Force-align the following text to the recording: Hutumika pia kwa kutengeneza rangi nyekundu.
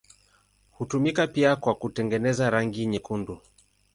Hutumika 0.71 1.27
pia 1.27 1.55
kwa 1.55 1.75
kutengeneza 1.75 2.49
rangi 2.49 2.85
nyekundu. 2.85 3.41